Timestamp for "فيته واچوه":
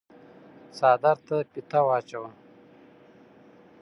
1.51-2.29